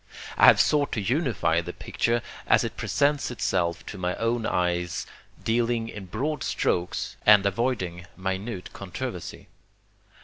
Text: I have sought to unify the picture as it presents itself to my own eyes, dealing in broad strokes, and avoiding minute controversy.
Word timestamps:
I 0.35 0.47
have 0.47 0.59
sought 0.59 0.91
to 0.93 0.99
unify 0.99 1.61
the 1.61 1.73
picture 1.73 2.23
as 2.47 2.63
it 2.63 2.75
presents 2.75 3.29
itself 3.29 3.85
to 3.85 3.99
my 3.99 4.15
own 4.15 4.47
eyes, 4.47 5.05
dealing 5.43 5.89
in 5.89 6.07
broad 6.07 6.43
strokes, 6.43 7.17
and 7.23 7.45
avoiding 7.45 8.07
minute 8.17 8.73
controversy. 8.73 9.47